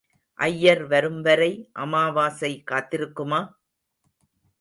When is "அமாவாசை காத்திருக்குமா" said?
1.73-3.41